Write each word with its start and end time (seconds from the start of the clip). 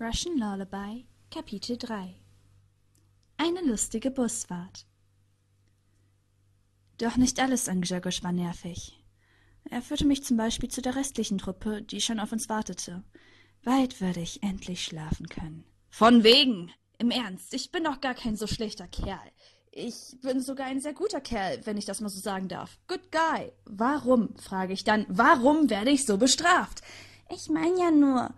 Russian 0.00 0.38
Lullaby 0.38 1.06
Kapitel 1.30 1.78
3 1.78 2.16
Eine 3.36 3.60
lustige 3.60 4.10
Busfahrt 4.10 4.86
Doch 6.98 7.16
nicht 7.16 7.38
alles 7.38 7.68
an 7.68 7.80
Grzegorz 7.80 8.24
war 8.24 8.32
nervig. 8.32 9.00
Er 9.70 9.82
führte 9.82 10.04
mich 10.04 10.24
zum 10.24 10.36
Beispiel 10.36 10.68
zu 10.68 10.82
der 10.82 10.96
restlichen 10.96 11.38
Truppe, 11.38 11.80
die 11.80 12.00
schon 12.00 12.18
auf 12.18 12.32
uns 12.32 12.48
wartete. 12.48 13.04
Bald 13.62 14.00
würde 14.00 14.18
ich 14.18 14.42
endlich 14.42 14.82
schlafen 14.82 15.28
können. 15.28 15.62
Von 15.90 16.24
wegen! 16.24 16.72
Im 16.98 17.12
Ernst, 17.12 17.54
ich 17.54 17.70
bin 17.70 17.84
doch 17.84 18.00
gar 18.00 18.14
kein 18.14 18.34
so 18.34 18.48
schlechter 18.48 18.88
Kerl. 18.88 19.30
Ich 19.70 20.16
bin 20.22 20.40
sogar 20.40 20.66
ein 20.66 20.80
sehr 20.80 20.94
guter 20.94 21.20
Kerl, 21.20 21.64
wenn 21.66 21.76
ich 21.76 21.84
das 21.84 22.00
mal 22.00 22.08
so 22.08 22.18
sagen 22.18 22.48
darf. 22.48 22.80
Good 22.88 23.12
guy. 23.12 23.52
Warum, 23.64 24.36
frage 24.38 24.72
ich 24.72 24.82
dann, 24.82 25.06
warum 25.08 25.70
werde 25.70 25.90
ich 25.90 26.04
so 26.04 26.18
bestraft? 26.18 26.82
Ich 27.30 27.48
meine 27.48 27.78
ja 27.78 27.90
nur, 27.92 28.34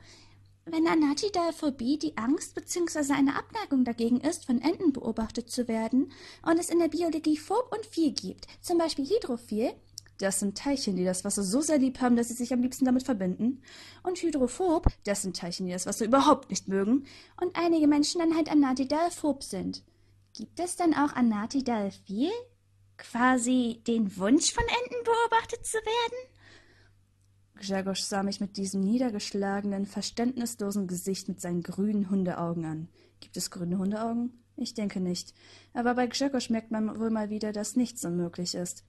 wenn 0.66 0.86
Anatidaphobie 0.88 1.98
die 1.98 2.16
Angst 2.16 2.54
bzw. 2.54 3.12
eine 3.12 3.36
Abneigung 3.36 3.84
dagegen 3.84 4.20
ist, 4.20 4.46
von 4.46 4.60
Enten 4.60 4.92
beobachtet 4.92 5.48
zu 5.48 5.68
werden, 5.68 6.12
und 6.42 6.58
es 6.58 6.70
in 6.70 6.80
der 6.80 6.88
Biologie 6.88 7.36
Phob 7.36 7.72
und 7.72 7.86
Phil 7.86 8.12
gibt, 8.12 8.46
zum 8.60 8.76
Beispiel 8.76 9.06
Hydrophil, 9.06 9.72
das 10.18 10.40
sind 10.40 10.56
Teilchen, 10.56 10.96
die 10.96 11.04
das 11.04 11.24
Wasser 11.24 11.42
so 11.42 11.60
sehr 11.60 11.78
lieb 11.78 12.00
haben, 12.00 12.16
dass 12.16 12.28
sie 12.28 12.34
sich 12.34 12.52
am 12.52 12.62
liebsten 12.62 12.86
damit 12.86 13.02
verbinden. 13.02 13.62
Und 14.02 14.18
Hydrophob, 14.18 14.86
das 15.04 15.22
sind 15.22 15.36
Teilchen, 15.36 15.66
die 15.66 15.72
das 15.72 15.84
Wasser 15.84 16.06
überhaupt 16.06 16.48
nicht 16.48 16.68
mögen. 16.68 17.04
Und 17.38 17.54
einige 17.54 17.86
Menschen 17.86 18.20
dann 18.20 18.34
halt 18.34 18.50
Anatidalphob 18.50 19.42
sind. 19.42 19.82
Gibt 20.32 20.58
es 20.58 20.76
dann 20.76 20.94
auch 20.94 21.12
Anatidalphil? 21.12 22.30
Quasi 22.96 23.82
den 23.86 24.16
Wunsch 24.16 24.54
von 24.54 24.64
Enten 24.64 25.04
beobachtet 25.04 25.66
zu 25.66 25.76
werden? 25.76 26.35
Grzegorz 27.56 28.08
sah 28.08 28.22
mich 28.22 28.40
mit 28.40 28.56
diesem 28.56 28.82
niedergeschlagenen, 28.82 29.86
verständnislosen 29.86 30.86
Gesicht 30.86 31.28
mit 31.28 31.40
seinen 31.40 31.62
grünen 31.62 32.10
Hundeaugen 32.10 32.64
an. 32.64 32.88
Gibt 33.20 33.36
es 33.36 33.50
grüne 33.50 33.78
Hundeaugen? 33.78 34.44
Ich 34.56 34.74
denke 34.74 35.00
nicht. 35.00 35.34
Aber 35.74 35.94
bei 35.94 36.06
Grzegorz 36.06 36.50
merkt 36.50 36.70
man 36.70 36.98
wohl 36.98 37.10
mal 37.10 37.30
wieder, 37.30 37.52
dass 37.52 37.76
nichts 37.76 38.04
unmöglich 38.04 38.54
ist. 38.54 38.84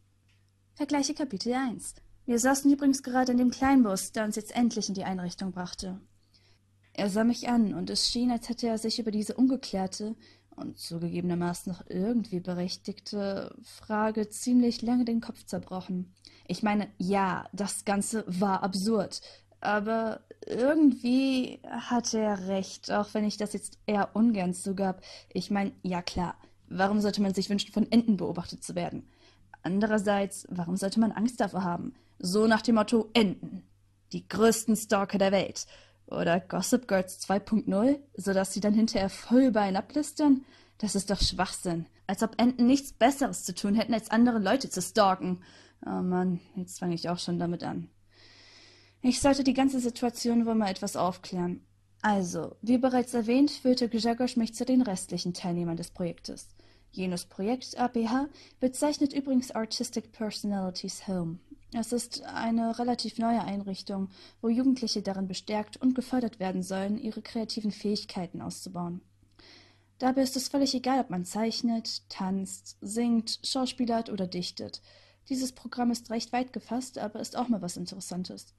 Vergleiche 0.76 1.14
Kapitel 1.14 1.54
1. 1.54 1.96
Wir 2.26 2.40
saßen 2.40 2.72
übrigens 2.72 3.04
gerade 3.04 3.32
in 3.32 3.38
dem 3.38 3.52
Kleinbus, 3.52 4.12
der 4.12 4.26
uns 4.26 4.36
jetzt 4.36 4.56
endlich 4.56 4.90
in 4.90 4.96
die 4.96 5.06
Einrichtung 5.06 5.52
brachte. 5.52 6.00
Er 6.94 7.10
sah 7.10 7.24
mich 7.24 7.48
an, 7.48 7.74
und 7.74 7.90
es 7.90 8.10
schien, 8.10 8.32
als 8.32 8.50
hätte 8.50 8.68
er 8.68 8.78
sich 8.78 9.00
über 9.00 9.12
diese 9.12 9.36
ungeklärte 9.36 10.16
und 10.58 10.78
zugegebenermaßen 10.78 11.72
noch 11.72 11.84
irgendwie 11.88 12.40
berechtigte 12.40 13.56
Frage 13.64 14.30
ziemlich 14.30 14.82
lange 14.82 15.06
den 15.06 15.22
Kopf 15.22 15.46
zerbrochen. 15.46 16.14
Ich 16.48 16.64
meine, 16.64 16.88
ja, 16.98 17.48
das 17.54 17.86
Ganze 17.86 18.24
war 18.28 18.64
absurd, 18.64 19.22
aber 19.62 20.22
irgendwie 20.46 21.60
hatte 21.68 22.20
er 22.20 22.48
recht, 22.48 22.92
auch 22.92 23.14
wenn 23.14 23.24
ich 23.24 23.38
das 23.38 23.54
jetzt 23.54 23.78
eher 23.86 24.16
ungern 24.16 24.54
zugab. 24.54 25.02
Ich 25.32 25.52
meine, 25.52 25.72
ja 25.84 26.02
klar, 26.02 26.36
warum 26.70 27.02
sollte 27.02 27.22
man 27.22 27.34
sich 27.34 27.50
wünschen, 27.50 27.72
von 27.72 27.92
Enten 27.92 28.18
beobachtet 28.18 28.64
zu 28.64 28.76
werden? 28.76 29.08
Andererseits, 29.64 30.48
warum 30.50 30.78
sollte 30.78 31.00
man 31.00 31.12
Angst 31.12 31.40
davor 31.40 31.64
haben? 31.64 31.94
So 32.20 32.48
nach 32.48 32.62
dem 32.62 32.76
Motto 32.76 33.10
Enten. 33.14 33.64
Die 34.14 34.28
größten 34.28 34.76
Stalker 34.76 35.18
der 35.18 35.32
Welt. 35.32 35.66
Oder 36.08 36.40
Gossip 36.40 36.88
Girls 36.88 37.20
2.0, 37.28 38.00
sodass 38.16 38.54
sie 38.54 38.62
dann 38.62 38.74
hinterher 38.74 39.10
voll 39.10 39.52
bei 39.52 39.76
ablistern? 39.76 40.46
Das 40.78 40.96
ist 40.96 41.10
doch 41.10 41.22
Schwachsinn. 41.22 41.86
Als 42.08 42.24
ob 42.24 42.40
Enten 42.42 42.66
nichts 42.66 42.94
Besseres 42.94 43.44
zu 43.44 43.54
tun 43.54 43.76
hätten, 43.76 43.94
als 43.94 44.10
andere 44.10 44.40
Leute 44.40 44.70
zu 44.70 44.82
stalken. 44.82 45.42
Oh 45.86 46.02
Mann, 46.02 46.40
jetzt 46.56 46.80
fange 46.80 46.96
ich 46.96 47.10
auch 47.10 47.20
schon 47.20 47.40
damit 47.40 47.64
an. 47.64 47.90
Ich 49.02 49.22
sollte 49.22 49.44
die 49.44 49.54
ganze 49.54 49.80
Situation 49.80 50.46
wohl 50.46 50.56
mal 50.56 50.72
etwas 50.72 50.96
aufklären. 50.96 51.62
Also, 52.02 52.56
wie 52.62 52.78
bereits 52.78 53.14
erwähnt, 53.14 53.52
führte 53.52 53.90
Grzegorz 53.90 54.36
mich 54.36 54.54
zu 54.54 54.66
den 54.66 54.82
restlichen 54.82 55.34
Teilnehmern 55.34 55.78
des 55.78 55.92
Projektes. 55.92 56.48
Jenes 56.92 57.26
Projekt 57.26 57.78
APH 57.78 58.28
bezeichnet 58.60 59.14
übrigens 59.14 59.52
Artistic 59.52 60.12
Personalities 60.12 61.08
Home. 61.08 61.40
Es 61.74 61.92
ist 61.92 62.24
eine 62.24 62.80
relativ 62.80 63.20
neue 63.20 63.44
Einrichtung, 63.44 64.10
wo 64.42 64.48
Jugendliche 64.48 65.02
darin 65.02 65.28
bestärkt 65.28 65.78
und 65.78 65.96
gefördert 65.96 66.40
werden 66.40 66.64
sollen, 66.64 66.98
ihre 66.98 67.22
kreativen 67.22 67.72
Fähigkeiten 67.72 68.42
auszubauen. 68.42 69.02
Dabei 70.00 70.22
ist 70.22 70.38
es 70.38 70.48
völlig 70.48 70.74
egal, 70.76 71.02
ob 71.02 71.10
man 71.10 71.26
zeichnet, 71.26 72.08
tanzt, 72.10 72.78
singt, 72.82 73.40
schauspielert 73.44 74.10
oder 74.10 74.28
dichtet. 74.28 74.82
Dieses 75.28 75.52
Programm 75.52 75.92
ist 75.92 76.10
recht 76.10 76.32
weit 76.32 76.54
gefasst, 76.54 77.00
aber 77.00 77.20
ist 77.20 77.36
auch 77.36 77.50
mal 77.50 77.62
was 77.62 77.76
Interessantes. 77.76 78.54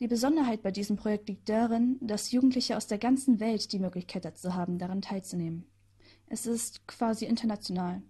Die 0.00 0.08
Besonderheit 0.08 0.62
bei 0.62 0.72
diesem 0.72 0.96
Projekt 0.96 1.28
liegt 1.28 1.48
darin, 1.48 1.96
dass 2.00 2.32
Jugendliche 2.32 2.76
aus 2.76 2.86
der 2.86 2.98
ganzen 2.98 3.40
Welt 3.40 3.72
die 3.72 3.78
Möglichkeit 3.78 4.24
dazu 4.24 4.54
haben, 4.54 4.78
daran 4.78 5.00
teilzunehmen. 5.00 5.64
Es 6.26 6.46
ist 6.46 6.86
quasi 6.86 7.24
international. 7.24 8.02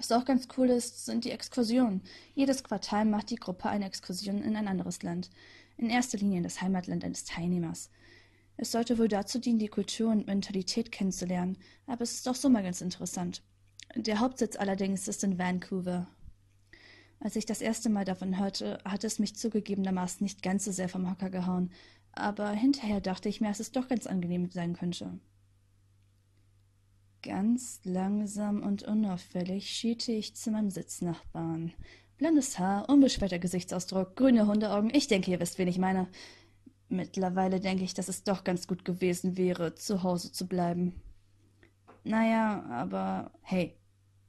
Was 0.00 0.12
auch 0.12 0.24
ganz 0.24 0.48
cool 0.56 0.70
ist, 0.70 1.04
sind 1.04 1.26
die 1.26 1.30
Exkursionen. 1.30 2.00
Jedes 2.34 2.64
Quartal 2.64 3.04
macht 3.04 3.28
die 3.28 3.36
Gruppe 3.36 3.68
eine 3.68 3.84
Exkursion 3.84 4.42
in 4.42 4.56
ein 4.56 4.66
anderes 4.66 5.02
Land. 5.02 5.28
In 5.76 5.90
erster 5.90 6.16
Linie 6.16 6.38
in 6.38 6.42
das 6.42 6.62
Heimatland 6.62 7.04
eines 7.04 7.26
Teilnehmers. 7.26 7.90
Es 8.56 8.72
sollte 8.72 8.96
wohl 8.96 9.08
dazu 9.08 9.38
dienen, 9.38 9.58
die 9.58 9.68
Kultur 9.68 10.10
und 10.10 10.26
Mentalität 10.26 10.90
kennenzulernen, 10.90 11.58
aber 11.86 12.00
es 12.00 12.14
ist 12.14 12.28
auch 12.30 12.34
so 12.34 12.48
mal 12.48 12.62
ganz 12.62 12.80
interessant. 12.80 13.42
Der 13.94 14.20
Hauptsitz 14.20 14.56
allerdings 14.56 15.06
ist 15.06 15.22
in 15.22 15.38
Vancouver. 15.38 16.06
Als 17.18 17.36
ich 17.36 17.44
das 17.44 17.60
erste 17.60 17.90
Mal 17.90 18.06
davon 18.06 18.38
hörte, 18.38 18.78
hat 18.86 19.04
es 19.04 19.18
mich 19.18 19.36
zugegebenermaßen 19.36 20.24
nicht 20.24 20.42
ganz 20.42 20.64
so 20.64 20.72
sehr 20.72 20.88
vom 20.88 21.10
Hocker 21.10 21.28
gehauen, 21.28 21.72
aber 22.12 22.52
hinterher 22.52 23.02
dachte 23.02 23.28
ich 23.28 23.42
mir, 23.42 23.48
dass 23.48 23.60
es 23.60 23.72
doch 23.72 23.86
ganz 23.86 24.06
angenehm 24.06 24.50
sein 24.50 24.72
könnte. 24.72 25.20
Ganz 27.22 27.80
langsam 27.84 28.62
und 28.62 28.82
unauffällig 28.82 29.68
schielte 29.68 30.12
ich 30.12 30.36
zu 30.36 30.50
meinem 30.50 30.70
Sitznachbarn. 30.70 31.72
Blondes 32.16 32.58
Haar, 32.58 32.88
unbeschwerter 32.88 33.38
Gesichtsausdruck, 33.38 34.16
grüne 34.16 34.46
Hundeaugen, 34.46 34.90
ich 34.94 35.06
denke, 35.06 35.30
ihr 35.30 35.40
wisst, 35.40 35.58
wen 35.58 35.68
ich 35.68 35.78
meine. 35.78 36.08
Mittlerweile 36.88 37.60
denke 37.60 37.84
ich, 37.84 37.92
dass 37.92 38.08
es 38.08 38.24
doch 38.24 38.42
ganz 38.42 38.66
gut 38.66 38.84
gewesen 38.84 39.36
wäre, 39.36 39.74
zu 39.74 40.02
Hause 40.02 40.32
zu 40.32 40.46
bleiben. 40.46 41.00
Naja, 42.04 42.64
aber 42.70 43.32
hey, 43.42 43.76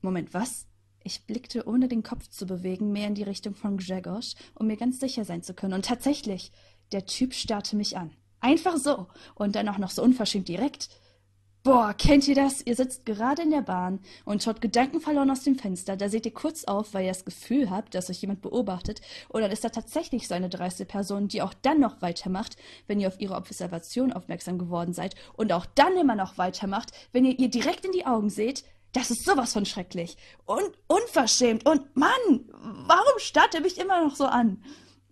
Moment, 0.01 0.33
was? 0.33 0.67
Ich 1.03 1.25
blickte, 1.25 1.67
ohne 1.67 1.87
den 1.87 2.03
Kopf 2.03 2.27
zu 2.27 2.45
bewegen, 2.45 2.91
mehr 2.91 3.07
in 3.07 3.15
die 3.15 3.23
Richtung 3.23 3.55
von 3.55 3.77
Grzegorz, 3.77 4.35
um 4.53 4.67
mir 4.67 4.77
ganz 4.77 4.99
sicher 4.99 5.25
sein 5.25 5.43
zu 5.43 5.53
können. 5.53 5.73
Und 5.73 5.85
tatsächlich, 5.85 6.51
der 6.91 7.05
Typ 7.05 7.33
starrte 7.33 7.75
mich 7.75 7.97
an. 7.97 8.11
Einfach 8.41 8.77
so. 8.77 9.07
Und 9.35 9.55
dann 9.55 9.69
auch 9.69 9.77
noch 9.77 9.91
so 9.91 10.03
unverschämt 10.03 10.47
direkt. 10.47 10.89
Boah, 11.63 11.93
kennt 11.93 12.27
ihr 12.27 12.33
das? 12.33 12.65
Ihr 12.65 12.75
sitzt 12.75 13.05
gerade 13.05 13.43
in 13.43 13.51
der 13.51 13.61
Bahn 13.61 13.99
und 14.25 14.41
schaut 14.41 14.61
gedankenverloren 14.61 15.29
aus 15.29 15.43
dem 15.43 15.59
Fenster. 15.59 15.95
Da 15.95 16.09
seht 16.09 16.25
ihr 16.25 16.33
kurz 16.33 16.63
auf, 16.63 16.95
weil 16.95 17.05
ihr 17.05 17.11
das 17.11 17.23
Gefühl 17.23 17.69
habt, 17.69 17.93
dass 17.93 18.09
euch 18.09 18.21
jemand 18.21 18.41
beobachtet. 18.41 18.99
Und 19.29 19.41
dann 19.41 19.51
ist 19.51 19.63
da 19.63 19.69
tatsächlich 19.69 20.27
so 20.27 20.33
eine 20.33 20.49
dreiste 20.49 20.85
Person, 20.85 21.27
die 21.27 21.43
auch 21.43 21.53
dann 21.53 21.79
noch 21.79 22.01
weitermacht, 22.01 22.57
wenn 22.87 22.99
ihr 22.99 23.07
auf 23.07 23.19
ihre 23.19 23.35
Observation 23.35 24.11
aufmerksam 24.11 24.57
geworden 24.57 24.93
seid. 24.93 25.13
Und 25.33 25.53
auch 25.53 25.67
dann 25.67 25.95
immer 25.97 26.15
noch 26.15 26.39
weitermacht, 26.39 26.93
wenn 27.11 27.25
ihr 27.25 27.37
ihr 27.37 27.49
direkt 27.49 27.85
in 27.85 27.91
die 27.91 28.07
Augen 28.07 28.31
seht. 28.31 28.63
Das 28.93 29.11
ist 29.11 29.23
sowas 29.23 29.53
von 29.53 29.67
schrecklich. 29.67 30.17
Und 30.45 30.71
unverschämt. 30.87 31.67
Und 31.67 31.95
Mann, 31.95 32.49
warum 32.87 33.19
starrt 33.19 33.53
er 33.53 33.61
mich 33.61 33.77
immer 33.77 34.03
noch 34.03 34.15
so 34.15 34.25
an? 34.25 34.63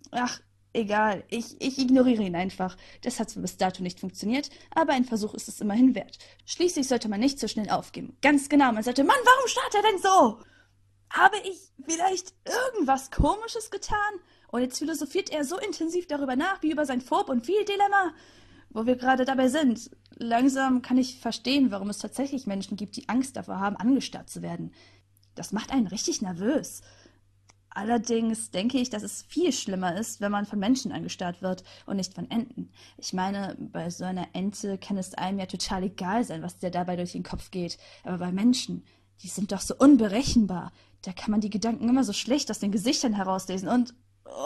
Ach, 0.09 0.39
Egal, 0.72 1.24
ich, 1.30 1.59
ich 1.59 1.80
ignoriere 1.80 2.22
ihn 2.22 2.35
einfach. 2.35 2.78
Das 3.02 3.19
hat 3.19 3.30
zwar 3.30 3.41
bis 3.41 3.57
dato 3.57 3.81
nicht 3.81 4.00
funktioniert, 4.00 4.50
aber 4.69 4.94
ein 4.94 5.03
Versuch 5.06 5.34
ist 5.34 5.47
es 5.47 5.62
immerhin 5.62 5.96
wert. 5.96 6.19
Schließlich 6.46 6.88
sollte 6.88 7.09
man 7.09 7.19
nicht 7.19 7.40
so 7.40 7.47
schnell 7.47 7.69
aufgeben. 7.69 8.16
Ganz 8.22 8.50
genau, 8.50 8.72
man 8.72 8.84
sollte, 8.84 9.03
Mann, 9.03 9.18
warum 9.24 9.47
starrt 9.47 9.74
er 9.74 9.81
denn 9.81 10.00
so? 10.00 10.40
Habe 11.12 11.38
ich 11.44 11.58
vielleicht 11.84 12.35
irgendwas 12.46 13.09
Komisches 13.09 13.72
getan? 13.72 13.97
Und 14.52 14.62
jetzt 14.62 14.78
philosophiert 14.78 15.31
er 15.31 15.44
so 15.44 15.58
intensiv 15.58 16.08
darüber 16.08 16.35
nach, 16.35 16.62
wie 16.62 16.72
über 16.72 16.85
sein 16.85 17.02
Vorb- 17.02 17.29
und 17.29 17.46
Viel-Dilemma, 17.46 18.13
wo 18.69 18.85
wir 18.85 18.96
gerade 18.96 19.25
dabei 19.25 19.47
sind. 19.47 19.90
Langsam 20.17 20.84
kann 20.84 20.99
ich 20.99 21.20
verstehen, 21.20 21.72
warum 21.72 21.90
es 21.90 21.97
tatsächlich 21.97 22.46
Menschen 22.46 22.78
gibt, 22.78 22.96
die 22.96 23.09
Angst 23.09 23.35
davor 23.38 23.59
haben, 23.59 23.76
angestarrt 23.76 24.29
zu 24.29 24.43
werden. 24.43 24.73
Das 25.34 25.52
macht 25.52 25.72
einen 25.72 25.88
richtig 25.88 26.22
nervös. 26.22 26.82
Allerdings 27.71 28.49
denke 28.49 28.79
ich, 28.79 28.89
dass 28.89 29.03
es 29.03 29.21
viel 29.23 29.53
schlimmer 29.53 29.95
ist, 29.95 30.21
wenn 30.21 30.31
man 30.31 30.45
von 30.45 30.59
Menschen 30.59 30.91
angestarrt 30.91 31.41
wird 31.41 31.63
und 31.85 31.97
nicht 31.97 32.13
von 32.13 32.29
Enten. 32.31 32.71
Ich 32.97 33.13
meine, 33.13 33.55
bei 33.59 33.89
so 33.89 34.05
einer 34.05 34.27
Ente 34.33 34.77
kann 34.77 34.97
es 34.97 35.13
einem 35.13 35.39
ja 35.39 35.45
total 35.45 35.83
egal 35.83 36.23
sein, 36.23 36.41
was 36.41 36.57
dir 36.57 36.71
dabei 36.71 36.95
durch 36.95 37.11
den 37.11 37.23
Kopf 37.23 37.51
geht. 37.51 37.77
Aber 38.03 38.17
bei 38.17 38.31
Menschen, 38.31 38.83
die 39.21 39.27
sind 39.27 39.51
doch 39.51 39.61
so 39.61 39.75
unberechenbar. 39.77 40.71
Da 41.03 41.13
kann 41.13 41.31
man 41.31 41.41
die 41.41 41.51
Gedanken 41.51 41.87
immer 41.87 42.03
so 42.03 42.13
schlecht 42.13 42.49
aus 42.49 42.59
den 42.59 42.71
Gesichtern 42.71 43.13
herauslesen. 43.13 43.69
Und, 43.69 43.93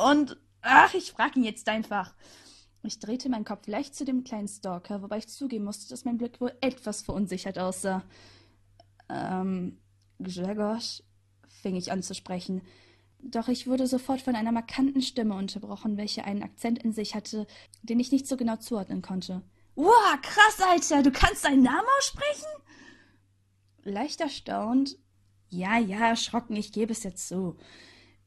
und, 0.05 0.37
ach, 0.61 0.93
ich 0.93 1.11
frag 1.11 1.35
ihn 1.37 1.43
jetzt 1.43 1.69
einfach. 1.69 2.13
Ich 2.83 2.99
drehte 2.99 3.29
meinen 3.29 3.45
Kopf 3.45 3.65
leicht 3.67 3.95
zu 3.95 4.03
dem 4.03 4.25
kleinen 4.25 4.49
Stalker, 4.49 5.01
wobei 5.01 5.19
ich 5.19 5.29
zugeben 5.29 5.63
musste, 5.63 5.89
dass 5.89 6.03
mein 6.03 6.17
Blick 6.17 6.41
wohl 6.41 6.53
etwas 6.59 7.01
verunsichert 7.01 7.57
aussah. 7.57 8.03
Ähm, 9.07 9.79
Grzegorz, 10.19 11.03
fing 11.47 11.77
ich 11.77 11.91
an 11.91 12.03
zu 12.03 12.13
sprechen. 12.13 12.61
Doch 13.25 13.47
ich 13.47 13.67
wurde 13.67 13.87
sofort 13.87 14.21
von 14.21 14.35
einer 14.35 14.51
markanten 14.51 15.01
Stimme 15.01 15.35
unterbrochen, 15.35 15.95
welche 15.95 16.25
einen 16.25 16.43
Akzent 16.43 16.83
in 16.83 16.91
sich 16.91 17.15
hatte, 17.15 17.47
den 17.81 17.99
ich 17.99 18.11
nicht 18.11 18.27
so 18.27 18.35
genau 18.35 18.57
zuordnen 18.57 19.01
konnte. 19.01 19.41
Wow, 19.75 20.21
krass, 20.21 20.59
Alter, 20.59 21.03
du 21.03 21.11
kannst 21.11 21.45
deinen 21.45 21.63
Namen 21.63 21.87
aussprechen? 21.97 22.47
Leicht 23.83 24.21
erstaunt, 24.21 24.97
ja, 25.49 25.77
ja, 25.77 26.09
erschrocken, 26.09 26.55
ich 26.55 26.73
gebe 26.73 26.91
es 26.91 27.03
jetzt 27.03 27.27
zu, 27.27 27.57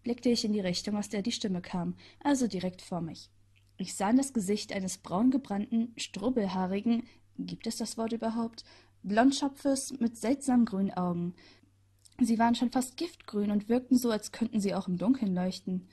blickte 0.02 0.28
ich 0.30 0.44
in 0.44 0.52
die 0.52 0.60
Richtung, 0.60 0.96
aus 0.96 1.08
der 1.08 1.22
die 1.22 1.32
Stimme 1.32 1.60
kam, 1.60 1.94
also 2.20 2.46
direkt 2.46 2.82
vor 2.82 3.00
mich. 3.00 3.30
Ich 3.76 3.94
sah 3.94 4.10
in 4.10 4.16
das 4.16 4.32
Gesicht 4.32 4.72
eines 4.72 4.98
braungebrannten, 4.98 5.92
strubbelhaarigen, 5.96 7.04
gibt 7.38 7.66
es 7.66 7.76
das 7.76 7.98
Wort 7.98 8.12
überhaupt, 8.12 8.64
Blondschopfes 9.02 9.92
mit 10.00 10.16
seltsamen 10.16 10.64
grünen 10.64 10.92
Augen. 10.94 11.34
Sie 12.20 12.38
waren 12.38 12.54
schon 12.54 12.70
fast 12.70 12.96
giftgrün 12.96 13.50
und 13.50 13.68
wirkten 13.68 13.98
so, 13.98 14.10
als 14.10 14.32
könnten 14.32 14.60
sie 14.60 14.74
auch 14.74 14.88
im 14.88 14.96
Dunkeln 14.96 15.34
leuchten. 15.34 15.88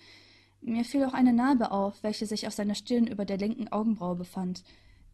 Mir 0.62 0.86
fiel 0.86 1.04
auch 1.04 1.14
eine 1.14 1.34
Narbe 1.34 1.72
auf, 1.72 2.02
welche 2.04 2.26
sich 2.26 2.48
auf 2.48 2.54
seiner 2.54 2.76
Stirn 2.76 3.08
über 3.08 3.26
der 3.26 3.38
linken 3.38 3.68
Augenbraue 3.68 4.16
befand. 4.16 4.64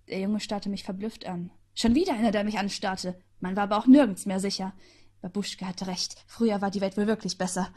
Der 0.08 0.20
Junge 0.20 0.40
starrte 0.40 0.70
mich 0.70 0.84
verblüfft 0.84 1.26
an. 1.26 1.52
Schon 1.74 1.96
wieder 1.96 2.14
einer, 2.14 2.32
der 2.32 2.44
mich 2.44 2.60
anstarrte. 2.60 3.20
Man 3.40 3.56
war 3.56 3.64
aber 3.64 3.78
auch 3.78 3.88
nirgends 3.88 4.26
mehr 4.26 4.40
sicher. 4.40 4.74
Babuschke 5.22 5.66
hatte 5.68 5.88
recht. 5.88 6.24
Früher 6.28 6.62
war 6.62 6.70
die 6.70 6.82
Welt 6.82 6.98
wohl 6.98 7.08
wirklich 7.08 7.38
besser. 7.38 7.70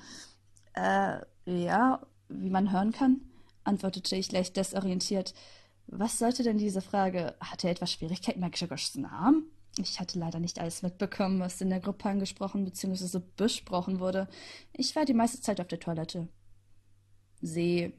Äh, 0.75 1.21
ja, 1.47 2.07
wie 2.29 2.51
man 2.51 2.73
hören 2.73 2.93
kann, 2.93 3.21
antwortete 3.65 4.17
ich 4.17 4.33
leicht 4.33 4.57
desorientiert. 4.57 5.35
Was 5.87 6.19
sollte 6.19 6.43
denn 6.43 6.59
diese 6.59 6.81
Frage? 6.81 7.35
Hatte 7.41 7.69
er 7.69 7.73
etwas 7.73 7.93
Schwierigkeiten 7.93 8.41
Grzegorz 8.51 8.95
Namen? 8.97 9.51
Ich 9.79 10.01
hatte 10.01 10.19
leider 10.19 10.39
nicht 10.39 10.59
alles 10.59 10.83
mitbekommen, 10.83 11.41
was 11.41 11.61
in 11.61 11.71
der 11.71 11.81
Gruppe 11.81 12.09
angesprochen 12.09 12.65
bzw. 12.65 13.21
besprochen 13.37 14.01
wurde. 14.01 14.29
Ich 14.73 14.95
war 14.95 15.05
die 15.05 15.15
meiste 15.15 15.41
Zeit 15.41 15.61
auf 15.61 15.69
der 15.69 15.81
Toilette. 15.81 16.29
Sie 17.41 17.95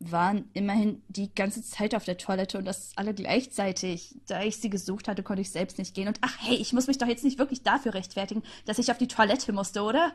waren 0.00 0.50
immerhin 0.52 1.02
die 1.08 1.34
ganze 1.34 1.62
Zeit 1.62 1.94
auf 1.94 2.04
der 2.04 2.18
Toilette 2.18 2.58
und 2.58 2.66
das 2.66 2.92
alle 2.96 3.14
gleichzeitig. 3.14 4.16
Da 4.26 4.42
ich 4.42 4.58
sie 4.58 4.68
gesucht 4.68 5.08
hatte, 5.08 5.22
konnte 5.22 5.40
ich 5.40 5.50
selbst 5.50 5.78
nicht 5.78 5.94
gehen. 5.94 6.08
Und 6.08 6.18
ach 6.20 6.36
hey, 6.40 6.56
ich 6.56 6.72
muss 6.74 6.88
mich 6.88 6.98
doch 6.98 7.06
jetzt 7.06 7.24
nicht 7.24 7.38
wirklich 7.38 7.62
dafür 7.62 7.94
rechtfertigen, 7.94 8.42
dass 8.66 8.78
ich 8.78 8.90
auf 8.90 8.98
die 8.98 9.08
Toilette 9.08 9.52
musste, 9.52 9.82
oder? 9.82 10.12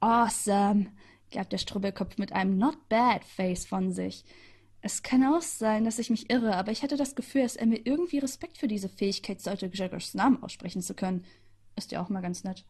Awesome, 0.00 0.86
gab 1.30 1.50
der 1.50 1.58
Strubbelkopf 1.58 2.18
mit 2.18 2.32
einem 2.32 2.58
Not 2.58 2.88
Bad 2.88 3.24
Face 3.24 3.64
von 3.64 3.92
sich. 3.92 4.24
Es 4.86 5.02
kann 5.02 5.24
auch 5.24 5.40
sein, 5.40 5.86
dass 5.86 5.98
ich 5.98 6.10
mich 6.10 6.28
irre, 6.28 6.56
aber 6.56 6.70
ich 6.70 6.82
hatte 6.82 6.98
das 6.98 7.14
Gefühl, 7.14 7.40
dass 7.40 7.56
er 7.56 7.64
mir 7.64 7.80
irgendwie 7.86 8.18
Respekt 8.18 8.58
für 8.58 8.68
diese 8.68 8.90
Fähigkeit 8.90 9.40
sollte, 9.40 9.70
Gregors 9.70 10.12
Namen 10.12 10.42
aussprechen 10.42 10.82
zu 10.82 10.92
können. 10.92 11.24
Ist 11.74 11.90
ja 11.90 12.02
auch 12.02 12.10
mal 12.10 12.20
ganz 12.20 12.44
nett. 12.44 12.66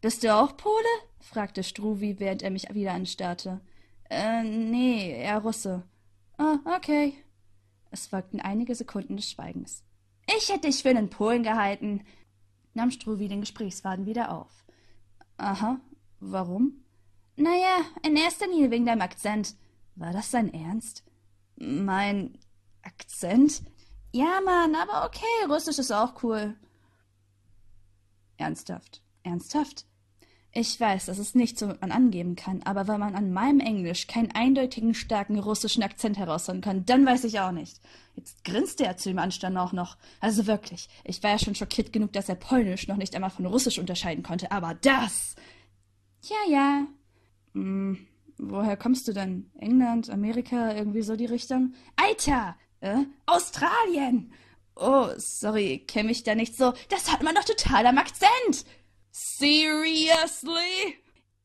Bist 0.00 0.24
du 0.24 0.34
auch 0.34 0.56
Pole? 0.56 0.74
fragte 1.20 1.62
Struvi, 1.62 2.18
während 2.18 2.42
er 2.42 2.50
mich 2.50 2.74
wieder 2.74 2.94
anstarrte. 2.94 3.60
Äh, 4.10 4.42
nee, 4.42 5.12
er 5.12 5.38
Russe. 5.38 5.84
Ah, 6.36 6.58
okay. 6.76 7.14
Es 7.92 8.08
folgten 8.08 8.40
einige 8.40 8.74
Sekunden 8.74 9.16
des 9.16 9.30
Schweigens. 9.30 9.84
Ich 10.36 10.48
hätte 10.48 10.66
dich 10.66 10.82
für 10.82 10.88
einen 10.88 11.10
Polen 11.10 11.44
gehalten, 11.44 12.04
nahm 12.72 12.90
Struvi 12.90 13.28
den 13.28 13.42
Gesprächsfaden 13.42 14.06
wieder 14.06 14.32
auf. 14.32 14.64
Aha, 15.36 15.78
warum? 16.18 16.82
Naja, 17.36 17.82
in 18.02 18.16
erster 18.16 18.48
Linie 18.48 18.72
wegen 18.72 18.86
deinem 18.86 19.02
Akzent. 19.02 19.54
War 19.96 20.12
das 20.12 20.30
sein 20.30 20.52
Ernst? 20.52 21.04
Mein 21.56 22.38
Akzent? 22.82 23.62
Ja, 24.12 24.40
Mann, 24.44 24.74
aber 24.74 25.06
okay, 25.06 25.24
Russisch 25.48 25.78
ist 25.78 25.92
auch 25.92 26.22
cool. 26.22 26.54
Ernsthaft. 28.36 29.02
Ernsthaft? 29.22 29.86
Ich 30.56 30.78
weiß, 30.78 31.06
dass 31.06 31.18
es 31.18 31.34
nicht 31.34 31.58
so 31.58 31.66
man 31.66 31.90
angeben 31.90 32.36
kann, 32.36 32.62
aber 32.62 32.86
wenn 32.86 33.00
man 33.00 33.16
an 33.16 33.32
meinem 33.32 33.58
Englisch 33.58 34.06
keinen 34.06 34.30
eindeutigen, 34.30 34.94
starken 34.94 35.40
russischen 35.40 35.82
Akzent 35.82 36.16
heraushören 36.16 36.60
kann, 36.60 36.86
dann 36.86 37.04
weiß 37.04 37.24
ich 37.24 37.40
auch 37.40 37.50
nicht. 37.50 37.80
Jetzt 38.14 38.44
grinste 38.44 38.84
er 38.84 38.96
zu 38.96 39.08
dem 39.08 39.18
Anstand 39.18 39.56
auch 39.56 39.72
noch. 39.72 39.96
Also 40.20 40.46
wirklich, 40.46 40.88
ich 41.02 41.20
war 41.24 41.30
ja 41.30 41.38
schon 41.40 41.56
schockiert 41.56 41.92
genug, 41.92 42.12
dass 42.12 42.28
er 42.28 42.36
Polnisch 42.36 42.86
noch 42.86 42.96
nicht 42.96 43.16
einmal 43.16 43.30
von 43.30 43.46
Russisch 43.46 43.80
unterscheiden 43.80 44.22
konnte, 44.22 44.52
aber 44.52 44.74
das! 44.74 45.34
Ja, 46.22 46.36
ja. 46.48 46.86
Hm, 47.54 48.06
woher 48.38 48.76
kommst 48.76 49.08
du 49.08 49.12
denn? 49.12 49.50
England, 49.58 50.10
Amerika, 50.10 50.74
irgendwie 50.74 51.02
so 51.02 51.16
die 51.16 51.26
Richtung? 51.26 51.74
Alter! 51.96 52.56
Äh? 52.80 53.04
Australien! 53.26 54.32
Oh, 54.76 55.08
sorry, 55.16 55.84
kenne 55.86 56.08
mich 56.08 56.24
da 56.24 56.34
nicht 56.34 56.56
so. 56.56 56.72
Das 56.88 57.12
hat 57.12 57.22
man 57.22 57.34
doch 57.34 57.44
total 57.44 57.86
am 57.86 57.98
Akzent! 57.98 58.64
Seriously? 59.10 60.98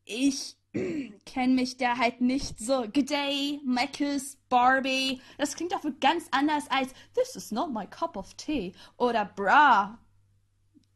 Ich 0.04 0.56
kenne 1.26 1.54
mich 1.54 1.76
da 1.76 1.96
halt 1.96 2.20
nicht 2.20 2.58
so. 2.58 2.82
G'day, 2.82 3.60
Meckes, 3.64 4.38
Barbie. 4.48 5.20
Das 5.38 5.54
klingt 5.54 5.72
doch 5.72 5.84
ganz 6.00 6.26
anders 6.32 6.64
als 6.70 6.92
This 7.14 7.36
is 7.36 7.52
not 7.52 7.72
my 7.72 7.86
cup 7.86 8.16
of 8.16 8.34
tea 8.34 8.72
oder 8.96 9.24
Bra. 9.24 9.98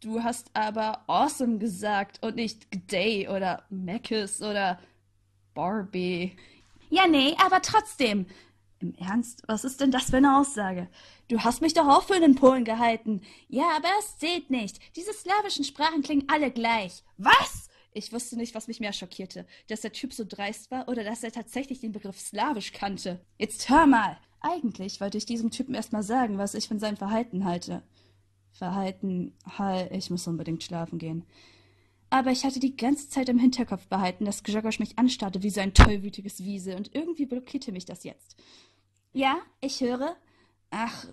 Du 0.01 0.23
hast 0.23 0.51
aber 0.55 1.05
awesome 1.09 1.59
gesagt 1.59 2.23
und 2.23 2.37
nicht 2.37 2.71
G'day 2.71 3.29
oder 3.29 3.65
Meckes 3.71 4.43
oder 4.43 4.79
Barbie. 5.55 6.37
Ja, 6.91 7.07
nee, 7.07 7.35
aber 7.45 7.63
trotzdem. 7.63 8.27
Im 8.81 8.95
Ernst, 8.97 9.43
was 9.47 9.65
ist 9.65 9.81
denn 9.81 9.91
das 9.91 10.11
für 10.11 10.19
eine 10.19 10.39
Aussage? 10.39 10.89
Du 11.29 11.41
hast 11.41 11.63
mich 11.63 11.73
doch 11.73 11.87
auch 11.87 12.03
für 12.03 12.15
einen 12.15 12.35
Polen 12.35 12.65
gehalten. 12.65 13.23
Ja, 13.49 13.71
aber 13.77 13.89
es 13.99 14.19
zählt 14.19 14.51
nicht. 14.51 14.79
Diese 14.97 15.13
slawischen 15.13 15.65
Sprachen 15.65 16.03
klingen 16.03 16.29
alle 16.29 16.51
gleich. 16.51 17.03
Was? 17.17 17.69
Ich 17.93 18.13
wusste 18.13 18.37
nicht, 18.37 18.55
was 18.55 18.67
mich 18.67 18.81
mehr 18.81 18.93
schockierte, 18.93 19.47
dass 19.69 19.81
der 19.81 19.93
Typ 19.93 20.13
so 20.13 20.25
dreist 20.29 20.71
war 20.71 20.89
oder 20.89 21.05
dass 21.05 21.23
er 21.23 21.31
tatsächlich 21.33 21.81
den 21.81 21.93
Begriff 21.93 22.19
slawisch 22.19 22.73
kannte. 22.73 23.25
Jetzt 23.39 23.69
hör 23.71 23.87
mal! 23.87 24.19
Eigentlich 24.41 25.01
wollte 25.01 25.17
ich 25.17 25.25
diesem 25.25 25.51
Typen 25.51 25.75
erst 25.75 25.93
mal 25.93 26.03
sagen, 26.03 26.37
was 26.37 26.55
ich 26.55 26.69
von 26.69 26.79
seinem 26.79 26.99
Verhalten 26.99 27.47
halte. 27.47 27.83
Verhalten, 28.53 29.33
halt, 29.57 29.91
ich 29.93 30.11
muss 30.11 30.27
unbedingt 30.27 30.63
schlafen 30.63 30.99
gehen. 30.99 31.25
Aber 32.15 32.31
ich 32.31 32.45
hatte 32.45 32.61
die 32.61 32.77
ganze 32.77 33.09
Zeit 33.09 33.29
im 33.29 33.41
Hinterkopf 33.41 33.89
behalten, 33.89 34.25
dass 34.25 34.45
Grzegorz 34.45 34.79
mich 34.79 34.97
anstarrte 34.97 35.43
wie 35.43 35.51
so 35.51 35.61
ein 35.61 35.75
tollwütiges 35.75 36.45
Wiese 36.45 36.77
und 36.77 36.95
irgendwie 36.95 37.27
blockierte 37.27 37.73
mich 37.73 37.87
das 37.87 38.05
jetzt. 38.05 38.37
Ja, 39.13 39.39
ich 39.61 39.81
höre. 39.81 40.15
Ach, 40.71 41.09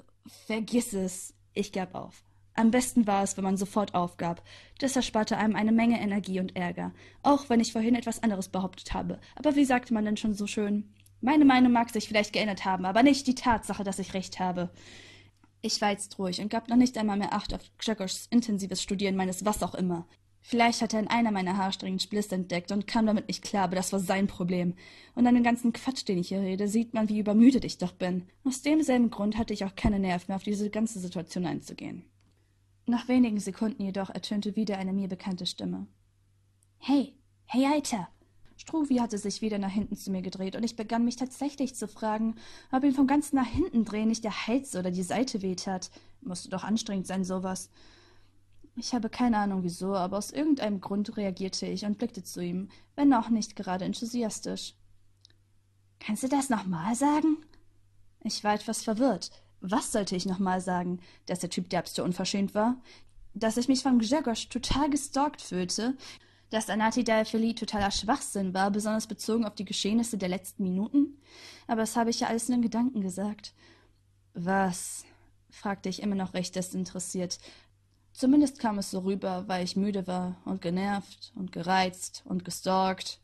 vergiss 0.45 0.93
es. 0.93 1.33
Ich 1.55 1.71
gab 1.71 1.95
auf. 1.95 2.23
Am 2.53 2.69
besten 2.69 3.07
war 3.07 3.23
es, 3.23 3.35
wenn 3.35 3.43
man 3.43 3.57
sofort 3.57 3.95
aufgab. 3.95 4.43
Das 4.77 4.95
ersparte 4.95 5.39
einem 5.39 5.55
eine 5.55 5.71
Menge 5.71 5.99
Energie 5.99 6.39
und 6.39 6.55
Ärger. 6.55 6.93
Auch 7.23 7.49
wenn 7.49 7.61
ich 7.61 7.71
vorhin 7.71 7.95
etwas 7.95 8.21
anderes 8.21 8.49
behauptet 8.49 8.93
habe. 8.93 9.19
Aber 9.35 9.55
wie 9.55 9.65
sagte 9.65 9.95
man 9.95 10.05
denn 10.05 10.17
schon 10.17 10.35
so 10.35 10.45
schön? 10.45 10.93
Meine 11.19 11.45
Meinung 11.45 11.71
mag 11.71 11.89
sich 11.89 12.07
vielleicht 12.07 12.31
geändert 12.31 12.63
haben, 12.63 12.85
aber 12.85 13.01
nicht 13.01 13.25
die 13.25 13.33
Tatsache, 13.33 13.83
dass 13.83 13.97
ich 13.97 14.13
recht 14.13 14.39
habe. 14.39 14.69
Ich 15.63 15.81
war 15.81 15.89
jetzt 15.89 16.19
ruhig 16.19 16.41
und 16.41 16.49
gab 16.49 16.69
noch 16.69 16.77
nicht 16.77 16.95
einmal 16.99 17.17
mehr 17.17 17.33
Acht 17.33 17.55
auf 17.55 17.61
Gregors 17.79 18.27
intensives 18.29 18.83
Studieren 18.83 19.15
meines 19.15 19.45
was 19.45 19.63
auch 19.63 19.73
immer. 19.73 20.07
Vielleicht 20.41 20.81
hat 20.81 20.93
er 20.93 20.99
in 20.99 21.07
einer 21.07 21.31
meiner 21.31 21.57
Haarsträngen 21.57 21.99
Spliss 21.99 22.27
entdeckt 22.31 22.71
und 22.71 22.87
kam 22.87 23.05
damit 23.05 23.27
nicht 23.27 23.43
klar, 23.43 23.65
aber 23.65 23.75
das 23.75 23.93
war 23.93 23.99
sein 23.99 24.27
Problem. 24.27 24.73
Und 25.13 25.27
an 25.27 25.35
dem 25.35 25.43
ganzen 25.43 25.71
Quatsch, 25.71 26.07
den 26.07 26.17
ich 26.17 26.29
hier 26.29 26.41
rede, 26.41 26.67
sieht 26.67 26.93
man, 26.93 27.09
wie 27.09 27.19
übermüdet 27.19 27.63
ich 27.63 27.77
doch 27.77 27.91
bin. 27.91 28.27
Aus 28.43 28.61
demselben 28.63 29.11
Grund 29.11 29.37
hatte 29.37 29.53
ich 29.53 29.63
auch 29.65 29.75
keine 29.75 29.99
Nerven 29.99 30.25
mehr, 30.29 30.35
auf 30.37 30.43
diese 30.43 30.69
ganze 30.71 30.99
Situation 30.99 31.45
einzugehen. 31.45 32.05
Nach 32.87 33.07
wenigen 33.07 33.39
Sekunden 33.39 33.83
jedoch 33.83 34.09
ertönte 34.09 34.55
wieder 34.55 34.77
eine 34.77 34.93
mir 34.93 35.07
bekannte 35.07 35.45
Stimme. 35.45 35.85
Hey, 36.79 37.13
hey, 37.45 37.67
Alter! 37.67 38.09
Struvi 38.57 38.97
hatte 38.97 39.17
sich 39.17 39.41
wieder 39.41 39.57
nach 39.57 39.71
hinten 39.71 39.95
zu 39.95 40.11
mir 40.11 40.21
gedreht, 40.21 40.55
und 40.55 40.63
ich 40.63 40.75
begann 40.75 41.05
mich 41.05 41.15
tatsächlich 41.15 41.75
zu 41.75 41.87
fragen, 41.87 42.35
ob 42.71 42.83
ihm 42.83 42.93
vom 42.93 43.07
ganzen 43.07 43.35
nach 43.35 43.47
hinten 43.47 43.85
drehen 43.85 44.07
nicht 44.07 44.23
der 44.23 44.47
Hals 44.47 44.75
oder 44.75 44.91
die 44.91 45.03
Seite 45.03 45.41
wehtat. 45.41 45.89
Musste 46.21 46.49
doch 46.49 46.63
anstrengend 46.63 47.07
sein, 47.07 47.23
sowas. 47.23 47.69
Ich 48.81 48.95
habe 48.95 49.09
keine 49.09 49.37
Ahnung 49.37 49.61
wieso, 49.61 49.95
aber 49.95 50.17
aus 50.17 50.31
irgendeinem 50.31 50.81
Grund 50.81 51.15
reagierte 51.15 51.67
ich 51.67 51.85
und 51.85 51.99
blickte 51.99 52.23
zu 52.23 52.41
ihm, 52.41 52.67
wenn 52.95 53.13
auch 53.13 53.29
nicht 53.29 53.55
gerade 53.55 53.85
enthusiastisch. 53.85 54.73
Kannst 55.99 56.23
du 56.23 56.27
das 56.27 56.49
nochmal 56.49 56.95
sagen? 56.95 57.37
Ich 58.23 58.43
war 58.43 58.55
etwas 58.55 58.81
verwirrt. 58.81 59.29
Was 59.59 59.91
sollte 59.91 60.15
ich 60.15 60.25
nochmal 60.25 60.61
sagen? 60.61 60.99
Dass 61.27 61.37
der 61.37 61.51
Typ 61.51 61.69
derbste 61.69 62.03
unverschämt 62.03 62.55
war? 62.55 62.81
Dass 63.35 63.57
ich 63.57 63.67
mich 63.67 63.83
von 63.83 63.99
Grzegorz 63.99 64.49
total 64.49 64.89
gestalkt 64.89 65.43
fühlte? 65.43 65.95
Dass 66.49 66.67
Anati 66.67 67.03
Diaphilie 67.03 67.53
totaler 67.53 67.91
Schwachsinn 67.91 68.55
war, 68.55 68.71
besonders 68.71 69.05
bezogen 69.05 69.45
auf 69.45 69.53
die 69.53 69.63
Geschehnisse 69.63 70.17
der 70.17 70.29
letzten 70.29 70.63
Minuten? 70.63 71.21
Aber 71.67 71.81
das 71.81 71.95
habe 71.95 72.09
ich 72.09 72.21
ja 72.21 72.29
alles 72.29 72.49
in 72.49 72.63
Gedanken 72.63 73.01
gesagt. 73.01 73.53
Was? 74.33 75.05
fragte 75.51 75.87
ich 75.89 76.01
immer 76.01 76.15
noch 76.15 76.33
recht 76.33 76.55
desinteressiert. 76.55 77.37
Zumindest 78.21 78.59
kam 78.59 78.77
es 78.77 78.91
so 78.91 78.99
rüber, 78.99 79.45
weil 79.47 79.63
ich 79.63 79.75
müde 79.75 80.05
war 80.05 80.39
und 80.45 80.61
genervt 80.61 81.33
und 81.35 81.51
gereizt 81.51 82.21
und 82.23 82.45
gestalkt. 82.45 83.19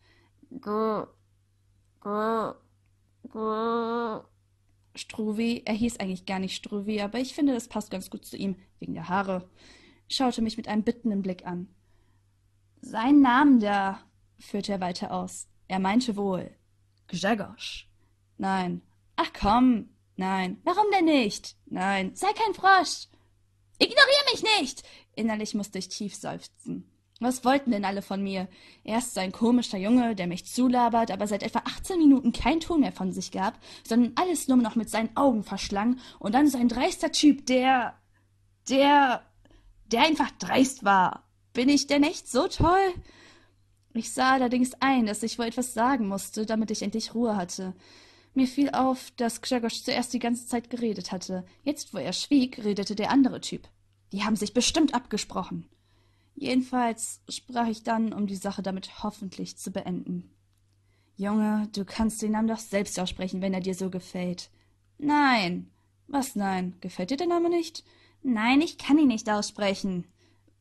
Struvi, 4.96 5.62
er 5.66 5.74
hieß 5.76 6.00
eigentlich 6.00 6.26
gar 6.26 6.40
nicht 6.40 6.56
Struvi, 6.56 7.00
aber 7.00 7.20
ich 7.20 7.36
finde, 7.36 7.54
das 7.54 7.68
passt 7.68 7.92
ganz 7.92 8.10
gut 8.10 8.26
zu 8.26 8.38
ihm, 8.38 8.56
wegen 8.80 8.96
der 8.96 9.08
Haare, 9.08 9.48
schaute 10.10 10.42
mich 10.42 10.58
mit 10.58 10.68
einem 10.68 10.82
bittenden 10.82 11.22
Blick 11.22 11.46
an. 11.46 11.68
Sein 12.82 13.22
Namen 13.22 13.60
da, 13.60 14.00
führte 14.40 14.72
er 14.72 14.82
weiter 14.82 15.12
aus. 15.12 15.48
Er 15.68 15.78
meinte 15.78 16.16
wohl. 16.16 16.50
Grzegorz. 17.08 17.84
Nein. 18.40 18.82
Ach 19.16 19.30
komm, 19.40 19.90
Nein. 20.16 20.60
Warum 20.64 20.88
denn 20.92 21.06
nicht? 21.06 21.56
Nein. 21.68 22.16
Sei 22.16 22.30
kein 22.34 22.56
Frosch. 22.56 23.08
Ignoriere 23.80 24.32
mich 24.32 24.44
nicht! 24.60 24.84
Innerlich 25.16 25.54
musste 25.54 25.80
ich 25.80 25.90
tief 25.90 26.16
seufzen. 26.16 26.90
Was 27.20 27.44
wollten 27.44 27.72
denn 27.72 27.86
alle 27.86 28.04
von 28.04 28.22
mir? 28.22 28.48
Erst 28.84 29.16
so 29.16 29.20
ein 29.20 29.32
komischer 29.32 29.78
Junge, 29.78 30.16
der 30.16 30.28
mich 30.28 30.46
zulabert, 30.46 31.10
aber 31.10 31.26
seit 31.28 31.42
etwa 31.42 31.60
18 31.60 31.98
Minuten 31.98 32.32
kein 32.32 32.60
Ton 32.60 32.82
mehr 32.82 32.92
von 32.92 33.12
sich 33.12 33.32
gab, 33.32 33.60
sondern 33.88 34.14
alles 34.16 34.48
nur 34.48 34.58
noch 34.58 34.76
mit 34.76 34.90
seinen 34.90 35.16
Augen 35.16 35.44
verschlang, 35.44 36.00
und 36.20 36.36
dann 36.36 36.48
so 36.48 36.58
ein 36.58 36.70
dreister 36.70 37.12
Typ, 37.12 37.46
der. 37.48 37.96
der. 38.70 39.24
der 39.88 40.02
einfach 40.02 40.32
dreist 40.32 40.84
war. 40.84 41.24
Bin 41.54 41.70
ich 41.70 41.88
denn 41.88 42.04
echt 42.04 42.28
so 42.30 42.48
toll? 42.48 42.94
Ich 43.94 44.12
sah 44.12 44.34
allerdings 44.34 44.74
ein, 44.80 45.08
dass 45.08 45.24
ich 45.24 45.40
wohl 45.40 45.48
etwas 45.48 45.74
sagen 45.74 46.08
musste, 46.08 46.46
damit 46.46 46.70
ich 46.70 46.84
endlich 46.84 47.16
Ruhe 47.16 47.36
hatte. 47.36 47.74
Mir 48.38 48.46
fiel 48.46 48.70
auf, 48.70 49.10
dass 49.16 49.42
Grzegorz 49.42 49.84
zuerst 49.84 50.14
die 50.14 50.20
ganze 50.20 50.46
Zeit 50.46 50.70
geredet 50.70 51.12
hatte. 51.12 51.44
Jetzt, 51.64 51.92
wo 51.92 51.98
er 51.98 52.14
schwieg, 52.14 52.64
redete 52.64 52.94
der 52.94 53.10
andere 53.10 53.42
Typ. 53.42 53.68
Die 54.12 54.24
haben 54.24 54.36
sich 54.36 54.54
bestimmt 54.54 54.94
abgesprochen. 54.94 55.66
Jedenfalls 56.36 57.20
sprach 57.28 57.68
ich 57.68 57.82
dann, 57.82 58.14
um 58.14 58.28
die 58.28 58.36
Sache 58.36 58.62
damit 58.62 59.02
hoffentlich 59.02 59.58
zu 59.58 59.72
beenden. 59.72 60.30
Junge, 61.16 61.68
du 61.74 61.84
kannst 61.84 62.22
den 62.22 62.34
Namen 62.34 62.48
doch 62.48 62.60
selbst 62.60 63.00
aussprechen, 63.00 63.42
wenn 63.42 63.56
er 63.56 63.60
dir 63.60 63.74
so 63.74 63.90
gefällt. 63.90 64.52
Nein. 65.00 65.72
Was 66.06 66.36
nein? 66.36 66.76
Gefällt 66.80 67.10
dir 67.10 67.18
der 67.18 67.26
Name 67.26 67.50
nicht? 67.50 67.84
Nein, 68.22 68.62
ich 68.62 68.78
kann 68.78 69.00
ihn 69.00 69.08
nicht 69.08 69.28
aussprechen. 69.32 70.06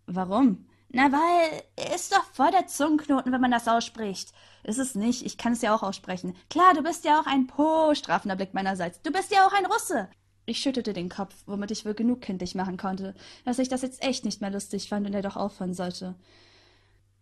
Warum? 0.06 0.64
Na, 0.88 1.10
weil 1.12 1.94
ist 1.94 2.12
doch 2.12 2.24
voll 2.32 2.50
der 2.50 2.66
Zungenknoten, 2.66 3.32
wenn 3.32 3.40
man 3.40 3.50
das 3.50 3.68
ausspricht. 3.68 4.32
Ist 4.62 4.78
es 4.78 4.94
nicht, 4.94 5.24
ich 5.24 5.36
kann 5.36 5.52
es 5.52 5.62
ja 5.62 5.74
auch 5.74 5.82
aussprechen. 5.82 6.34
Klar, 6.48 6.74
du 6.74 6.82
bist 6.82 7.04
ja 7.04 7.20
auch 7.20 7.26
ein 7.26 7.46
Po, 7.46 7.94
strafender 7.94 8.36
Blick 8.36 8.54
meinerseits. 8.54 9.00
Du 9.02 9.12
bist 9.12 9.32
ja 9.32 9.46
auch 9.46 9.52
ein 9.52 9.66
Russe. 9.66 10.08
Ich 10.46 10.58
schüttelte 10.58 10.92
den 10.92 11.08
Kopf, 11.08 11.34
womit 11.46 11.72
ich 11.72 11.84
wohl 11.84 11.94
genug 11.94 12.20
kindlich 12.20 12.54
machen 12.54 12.76
konnte, 12.76 13.14
dass 13.44 13.58
ich 13.58 13.68
das 13.68 13.82
jetzt 13.82 14.02
echt 14.02 14.24
nicht 14.24 14.40
mehr 14.40 14.50
lustig 14.50 14.88
fand 14.88 15.06
und 15.06 15.14
er 15.14 15.22
doch 15.22 15.36
aufhören 15.36 15.74
sollte. 15.74 16.14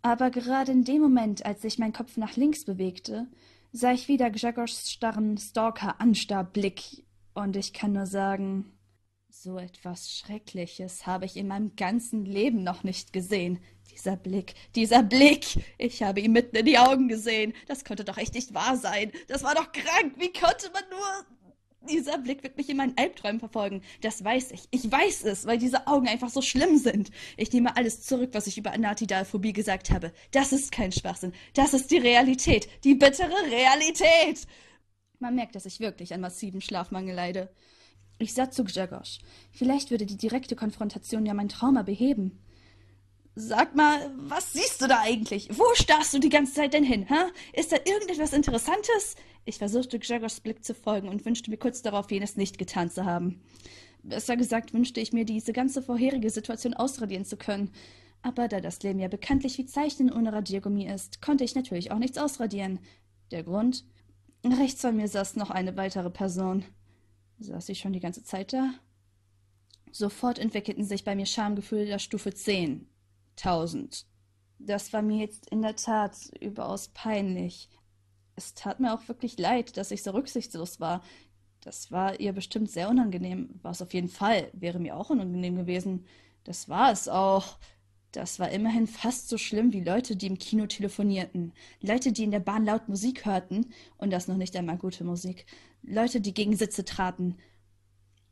Aber 0.02 0.30
gerade 0.30 0.72
in 0.72 0.84
dem 0.84 1.00
Moment, 1.00 1.46
als 1.46 1.62
sich 1.62 1.78
mein 1.78 1.94
Kopf 1.94 2.18
nach 2.18 2.36
links 2.36 2.64
bewegte, 2.66 3.26
sah 3.72 3.92
ich 3.92 4.08
wieder 4.08 4.30
Grzegorz 4.30 4.90
starren 4.90 5.38
Stalker-Anstarblick, 5.38 7.04
und 7.34 7.56
ich 7.56 7.72
kann 7.72 7.92
nur 7.92 8.06
sagen, 8.06 8.72
so 9.42 9.58
etwas 9.58 10.10
Schreckliches 10.10 11.06
habe 11.06 11.24
ich 11.24 11.36
in 11.36 11.48
meinem 11.48 11.74
ganzen 11.76 12.24
Leben 12.24 12.62
noch 12.62 12.84
nicht 12.84 13.12
gesehen. 13.12 13.58
Dieser 13.92 14.16
Blick, 14.16 14.54
dieser 14.74 15.02
Blick! 15.02 15.44
Ich 15.76 16.02
habe 16.02 16.20
ihm 16.20 16.32
mitten 16.32 16.56
in 16.56 16.64
die 16.64 16.78
Augen 16.78 17.08
gesehen. 17.08 17.52
Das 17.66 17.84
konnte 17.84 18.04
doch 18.04 18.16
echt 18.16 18.34
nicht 18.34 18.54
wahr 18.54 18.76
sein. 18.76 19.12
Das 19.28 19.42
war 19.42 19.54
doch 19.54 19.72
krank. 19.72 20.14
Wie 20.18 20.32
konnte 20.32 20.70
man 20.72 20.82
nur. 20.88 21.90
Dieser 21.90 22.16
Blick 22.16 22.42
wird 22.42 22.56
mich 22.56 22.70
in 22.70 22.78
meinen 22.78 22.96
Albträumen 22.96 23.40
verfolgen. 23.40 23.82
Das 24.00 24.24
weiß 24.24 24.52
ich. 24.52 24.68
Ich 24.70 24.90
weiß 24.90 25.24
es, 25.24 25.44
weil 25.44 25.58
diese 25.58 25.86
Augen 25.86 26.08
einfach 26.08 26.30
so 26.30 26.40
schlimm 26.40 26.78
sind. 26.78 27.10
Ich 27.36 27.52
nehme 27.52 27.76
alles 27.76 28.02
zurück, 28.02 28.30
was 28.32 28.46
ich 28.46 28.56
über 28.56 28.72
Anatidalphobie 28.72 29.52
gesagt 29.52 29.90
habe. 29.90 30.12
Das 30.30 30.52
ist 30.52 30.72
kein 30.72 30.92
Schwachsinn. 30.92 31.34
Das 31.52 31.74
ist 31.74 31.90
die 31.90 31.98
Realität. 31.98 32.68
Die 32.84 32.94
bittere 32.94 33.34
Realität. 33.50 34.46
Man 35.18 35.34
merkt, 35.34 35.56
dass 35.56 35.66
ich 35.66 35.80
wirklich 35.80 36.14
an 36.14 36.22
massivem 36.22 36.62
Schlafmangel 36.62 37.14
leide. 37.14 37.50
Ich 38.18 38.34
sah 38.34 38.50
zu 38.50 38.64
Grzegorz. 38.64 39.18
Vielleicht 39.52 39.90
würde 39.90 40.06
die 40.06 40.16
direkte 40.16 40.56
Konfrontation 40.56 41.26
ja 41.26 41.34
mein 41.34 41.48
Trauma 41.48 41.82
beheben. 41.82 42.38
Sag 43.36 43.74
mal, 43.74 44.12
was 44.16 44.52
siehst 44.52 44.80
du 44.80 44.86
da 44.86 45.00
eigentlich? 45.00 45.48
Wo 45.58 45.64
starrst 45.74 46.14
du 46.14 46.20
die 46.20 46.28
ganze 46.28 46.54
Zeit 46.54 46.72
denn 46.72 46.84
hin, 46.84 47.06
hä? 47.08 47.32
Ist 47.52 47.72
da 47.72 47.76
irgendetwas 47.84 48.32
Interessantes? 48.32 49.16
Ich 49.44 49.58
versuchte 49.58 49.98
Gregors 49.98 50.40
Blick 50.40 50.64
zu 50.64 50.72
folgen 50.72 51.08
und 51.08 51.24
wünschte 51.24 51.50
mir 51.50 51.56
kurz 51.56 51.82
darauf, 51.82 52.10
jenes 52.12 52.36
nicht 52.36 52.58
getan 52.58 52.90
zu 52.90 53.04
haben. 53.04 53.42
Besser 54.04 54.36
gesagt 54.36 54.72
wünschte 54.72 55.00
ich 55.00 55.12
mir, 55.12 55.24
diese 55.24 55.52
ganze 55.52 55.82
vorherige 55.82 56.30
Situation 56.30 56.74
ausradieren 56.74 57.24
zu 57.24 57.36
können. 57.36 57.72
Aber 58.22 58.46
da 58.46 58.60
das 58.60 58.82
Leben 58.82 59.00
ja 59.00 59.08
bekanntlich 59.08 59.58
wie 59.58 59.66
Zeichnen 59.66 60.12
ohne 60.12 60.32
Radiergummi 60.32 60.86
ist, 60.86 61.20
konnte 61.20 61.42
ich 61.42 61.56
natürlich 61.56 61.90
auch 61.90 61.98
nichts 61.98 62.18
ausradieren. 62.18 62.78
Der 63.32 63.42
Grund? 63.42 63.84
Rechts 64.44 64.82
von 64.82 64.96
mir 64.96 65.08
saß 65.08 65.36
noch 65.36 65.50
eine 65.50 65.76
weitere 65.76 66.10
Person. 66.10 66.64
Saß 67.38 67.66
sie 67.66 67.74
schon 67.74 67.92
die 67.92 68.00
ganze 68.00 68.22
Zeit 68.22 68.52
da? 68.52 68.74
Sofort 69.90 70.38
entwickelten 70.38 70.84
sich 70.84 71.04
bei 71.04 71.14
mir 71.14 71.26
Schamgefühle 71.26 71.86
der 71.86 71.98
Stufe 71.98 72.32
10 72.32 72.88
tausend. 73.36 74.06
Das 74.58 74.92
war 74.92 75.02
mir 75.02 75.18
jetzt 75.18 75.50
in 75.50 75.62
der 75.62 75.76
Tat 75.76 76.16
überaus 76.40 76.88
peinlich. 76.88 77.68
Es 78.36 78.54
tat 78.54 78.80
mir 78.80 78.94
auch 78.94 79.06
wirklich 79.08 79.38
leid, 79.38 79.76
dass 79.76 79.90
ich 79.90 80.02
so 80.02 80.12
rücksichtslos 80.12 80.80
war. 80.80 81.02
Das 81.60 81.90
war 81.92 82.18
ihr 82.20 82.32
bestimmt 82.32 82.70
sehr 82.70 82.88
unangenehm. 82.88 83.58
War 83.62 83.70
es 83.70 83.82
auf 83.82 83.94
jeden 83.94 84.08
Fall. 84.08 84.50
Wäre 84.52 84.78
mir 84.78 84.96
auch 84.96 85.10
unangenehm 85.10 85.56
gewesen. 85.56 86.06
Das 86.44 86.68
war 86.68 86.92
es 86.92 87.08
auch. 87.08 87.58
Das 88.14 88.38
war 88.38 88.48
immerhin 88.50 88.86
fast 88.86 89.28
so 89.28 89.36
schlimm 89.38 89.72
wie 89.72 89.80
Leute, 89.80 90.14
die 90.14 90.28
im 90.28 90.38
Kino 90.38 90.66
telefonierten. 90.66 91.52
Leute, 91.80 92.12
die 92.12 92.22
in 92.22 92.30
der 92.30 92.38
Bahn 92.38 92.64
laut 92.64 92.88
Musik 92.88 93.26
hörten. 93.26 93.72
Und 93.98 94.12
das 94.12 94.28
noch 94.28 94.36
nicht 94.36 94.54
einmal 94.54 94.78
gute 94.78 95.02
Musik. 95.02 95.46
Leute, 95.82 96.20
die 96.20 96.32
gegen 96.32 96.56
Sitze 96.56 96.84
traten. 96.84 97.38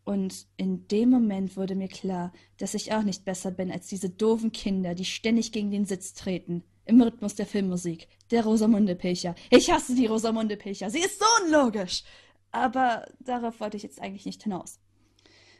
Und 0.05 0.47
in 0.57 0.87
dem 0.87 1.11
Moment 1.11 1.57
wurde 1.57 1.75
mir 1.75 1.89
klar, 1.89 2.33
dass 2.59 2.75
ich 2.75 2.93
auch 2.93 3.03
nicht 3.03 3.25
besser 3.25 3.51
bin 3.51 3.73
als 3.73 3.89
diese 3.89 4.09
doofen 4.09 4.53
Kinder, 4.53 4.95
die 4.95 5.05
ständig 5.05 5.51
gegen 5.51 5.73
den 5.73 5.85
Sitz 5.85 6.15
treten. 6.15 6.63
Im 6.85 7.01
Rhythmus 7.03 7.35
der 7.35 7.47
Filmmusik. 7.47 8.07
Der 8.31 8.45
Rosamunde 8.45 8.95
Pilcher. 8.95 9.35
Ich 9.51 9.69
hasse 9.69 9.97
die 9.97 10.07
Rosamunde 10.07 10.57
Pilcher. 10.57 10.91
Sie 10.91 11.01
ist 11.01 11.19
so 11.19 11.27
unlogisch. 11.45 12.05
Aber 12.53 13.05
darauf 13.19 13.59
wollte 13.59 13.77
ich 13.77 13.83
jetzt 13.83 14.01
eigentlich 14.01 14.27
nicht 14.27 14.45
hinaus. 14.45 14.79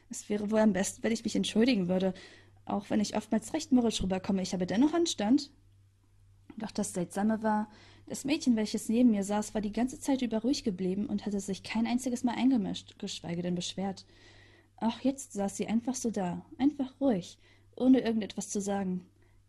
Es 0.09 0.29
wäre 0.29 0.49
wohl 0.49 0.59
am 0.59 0.73
besten, 0.73 1.03
wenn 1.03 1.11
ich 1.11 1.23
mich 1.23 1.35
entschuldigen 1.35 1.89
würde, 1.89 2.13
auch 2.65 2.89
wenn 2.89 2.99
ich 2.99 3.15
oftmals 3.15 3.53
recht 3.53 3.71
mürrisch 3.71 4.01
rüberkomme. 4.01 4.41
Ich 4.41 4.53
habe 4.53 4.65
dennoch 4.65 4.93
Anstand. 4.93 5.51
Doch 6.57 6.71
das 6.71 6.93
Seltsame 6.93 7.41
war, 7.43 7.69
das 8.07 8.25
Mädchen, 8.25 8.55
welches 8.55 8.89
neben 8.89 9.11
mir 9.11 9.23
saß, 9.23 9.53
war 9.53 9.61
die 9.61 9.71
ganze 9.71 9.99
Zeit 9.99 10.21
über 10.21 10.41
ruhig 10.41 10.63
geblieben 10.63 11.07
und 11.07 11.25
hatte 11.25 11.39
sich 11.39 11.63
kein 11.63 11.87
einziges 11.87 12.23
Mal 12.23 12.35
eingemischt, 12.35 12.99
geschweige 12.99 13.41
denn 13.41 13.55
beschwert. 13.55 14.05
Auch 14.77 14.99
jetzt 14.99 15.33
saß 15.33 15.55
sie 15.57 15.67
einfach 15.67 15.95
so 15.95 16.11
da, 16.11 16.45
einfach 16.57 16.99
ruhig, 16.99 17.37
ohne 17.75 18.01
irgendetwas 18.01 18.49
zu 18.49 18.59
sagen. 18.59 19.05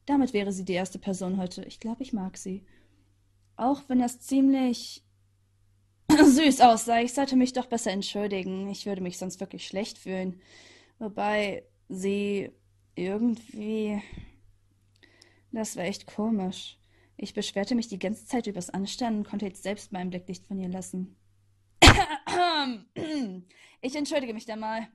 Damit 0.06 0.32
wäre 0.32 0.52
sie 0.52 0.64
die 0.64 0.74
erste 0.74 0.98
Person 0.98 1.38
heute. 1.38 1.64
Ich 1.64 1.80
glaube, 1.80 2.02
ich 2.02 2.12
mag 2.12 2.36
sie. 2.36 2.64
Auch 3.56 3.82
wenn 3.88 3.98
das 3.98 4.20
ziemlich 4.20 5.02
süß 6.10 6.60
aussah, 6.60 7.00
ich 7.00 7.12
sollte 7.12 7.36
mich 7.36 7.52
doch 7.52 7.66
besser 7.66 7.90
entschuldigen. 7.90 8.68
Ich 8.68 8.86
würde 8.86 9.02
mich 9.02 9.18
sonst 9.18 9.40
wirklich 9.40 9.66
schlecht 9.66 9.98
fühlen. 9.98 10.40
Wobei 10.98 11.64
sie 11.88 12.52
irgendwie. 12.94 14.02
Das 15.52 15.76
war 15.76 15.84
echt 15.84 16.06
komisch. 16.06 16.78
Ich 17.16 17.34
beschwerte 17.34 17.74
mich 17.74 17.88
die 17.88 17.98
ganze 17.98 18.26
Zeit 18.26 18.46
übers 18.46 18.70
Anstellen 18.70 19.18
und 19.18 19.28
konnte 19.28 19.46
jetzt 19.46 19.62
selbst 19.62 19.92
meinen 19.92 20.10
Blick 20.10 20.28
nicht 20.28 20.46
von 20.46 20.58
ihr 20.58 20.68
lassen. 20.68 21.16
Ich 23.82 23.96
entschuldige 23.96 24.32
mich 24.32 24.46
da 24.46 24.56
mal. 24.56 24.88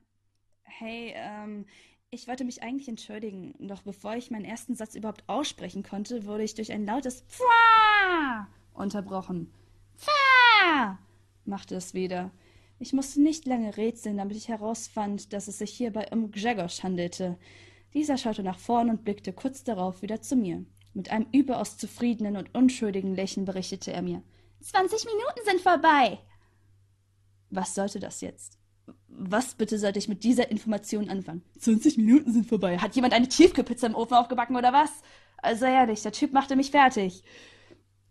Hey, 0.64 1.12
ähm, 1.14 1.64
ich 2.10 2.26
wollte 2.26 2.44
mich 2.44 2.64
eigentlich 2.64 2.88
entschuldigen, 2.88 3.54
doch 3.60 3.82
bevor 3.82 4.16
ich 4.16 4.32
meinen 4.32 4.44
ersten 4.44 4.74
Satz 4.74 4.96
überhaupt 4.96 5.22
aussprechen 5.28 5.84
konnte, 5.84 6.26
wurde 6.26 6.42
ich 6.42 6.54
durch 6.54 6.72
ein 6.72 6.84
lautes 6.84 7.20
Pfah 7.28 8.48
unterbrochen. 8.74 9.52
Pfah! 9.96 10.98
machte 11.44 11.76
es 11.76 11.94
wieder. 11.94 12.32
Ich 12.80 12.92
musste 12.92 13.22
nicht 13.22 13.46
lange 13.46 13.76
rätseln, 13.76 14.16
damit 14.16 14.36
ich 14.36 14.48
herausfand, 14.48 15.32
dass 15.32 15.46
es 15.46 15.58
sich 15.58 15.70
hierbei 15.70 16.08
um 16.10 16.32
Grzegorz 16.32 16.82
handelte. 16.82 17.38
Dieser 17.94 18.16
schaute 18.16 18.42
nach 18.42 18.58
vorn 18.58 18.90
und 18.90 19.04
blickte 19.04 19.32
kurz 19.32 19.64
darauf 19.64 20.02
wieder 20.02 20.20
zu 20.20 20.36
mir. 20.36 20.64
Mit 20.94 21.10
einem 21.10 21.26
überaus 21.32 21.76
zufriedenen 21.76 22.36
und 22.36 22.54
unschuldigen 22.54 23.14
Lächeln 23.14 23.46
berichtete 23.46 23.92
er 23.92 24.02
mir. 24.02 24.22
Zwanzig 24.60 25.04
Minuten 25.04 25.40
sind 25.44 25.60
vorbei. 25.60 26.18
Was 27.50 27.74
sollte 27.74 27.98
das 27.98 28.20
jetzt? 28.20 28.58
Was 29.08 29.54
bitte 29.54 29.78
sollte 29.78 29.98
ich 29.98 30.08
mit 30.08 30.24
dieser 30.24 30.50
Information 30.50 31.10
anfangen? 31.10 31.42
20 31.58 31.96
Minuten 31.98 32.32
sind 32.32 32.46
vorbei. 32.46 32.78
Hat 32.78 32.94
jemand 32.94 33.12
eine 33.12 33.28
Tiefkühlpizza 33.28 33.86
im 33.86 33.94
Ofen 33.94 34.14
aufgebacken 34.14 34.56
oder 34.56 34.72
was? 34.72 34.90
Also 35.38 35.64
ehrlich, 35.66 36.02
der 36.02 36.12
Typ 36.12 36.32
machte 36.32 36.56
mich 36.56 36.70
fertig. 36.70 37.22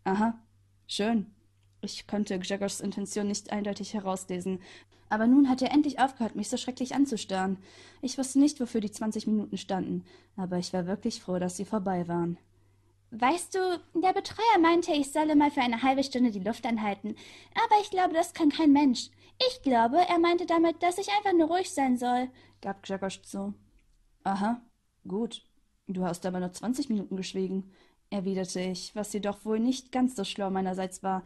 Aha, 0.03 0.39
schön. 0.87 1.33
Ich 1.81 2.07
konnte 2.07 2.37
Gregors 2.39 2.81
Intention 2.81 3.27
nicht 3.27 3.51
eindeutig 3.51 3.93
herauslesen. 3.93 4.61
Aber 5.09 5.27
nun 5.27 5.49
hat 5.49 5.61
er 5.61 5.71
endlich 5.71 5.99
aufgehört, 5.99 6.35
mich 6.35 6.49
so 6.49 6.57
schrecklich 6.57 6.93
anzustarren. 6.93 7.57
Ich 8.01 8.17
wusste 8.17 8.39
nicht, 8.39 8.59
wofür 8.59 8.79
die 8.79 8.91
20 8.91 9.27
Minuten 9.27 9.57
standen, 9.57 10.05
aber 10.37 10.57
ich 10.57 10.71
war 10.71 10.85
wirklich 10.85 11.21
froh, 11.21 11.39
dass 11.39 11.57
sie 11.57 11.65
vorbei 11.65 12.07
waren. 12.07 12.37
Weißt 13.11 13.55
du, 13.55 13.81
der 13.95 14.13
Betreuer 14.13 14.59
meinte, 14.61 14.91
ich 14.93 15.11
solle 15.11 15.35
mal 15.35 15.49
für 15.49 15.61
eine 15.61 15.81
halbe 15.81 16.03
Stunde 16.03 16.29
die 16.29 16.39
Luft 16.39 16.65
anhalten. 16.67 17.15
Aber 17.55 17.81
ich 17.81 17.89
glaube, 17.89 18.13
das 18.13 18.35
kann 18.35 18.49
kein 18.49 18.71
Mensch. 18.71 19.09
Ich 19.47 19.63
glaube, 19.63 19.97
er 19.97 20.19
meinte 20.19 20.45
damit, 20.45 20.83
dass 20.83 20.99
ich 20.99 21.09
einfach 21.09 21.33
nur 21.33 21.47
ruhig 21.47 21.71
sein 21.71 21.97
soll, 21.97 22.29
gab 22.61 22.83
Grzegorz 22.83 23.21
zu. 23.23 23.53
Aha, 24.23 24.61
gut. 25.07 25.43
Du 25.87 26.03
hast 26.03 26.25
aber 26.25 26.39
nur 26.39 26.51
zwanzig 26.53 26.89
Minuten 26.89 27.15
geschwiegen, 27.15 27.71
erwiderte 28.11 28.59
ich, 28.59 28.95
was 28.95 29.13
jedoch 29.13 29.43
wohl 29.45 29.59
nicht 29.59 29.91
ganz 29.91 30.15
so 30.15 30.23
schlau 30.23 30.51
meinerseits 30.51 31.01
war. 31.01 31.23